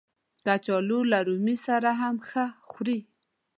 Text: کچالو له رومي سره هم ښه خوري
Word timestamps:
کچالو 0.43 0.99
له 1.11 1.19
رومي 1.27 1.55
سره 1.65 1.89
هم 2.01 2.15
ښه 2.27 2.45
خوري 2.69 2.99